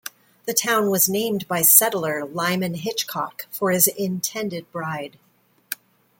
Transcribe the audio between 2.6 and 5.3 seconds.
Hitchcock for his intended bride.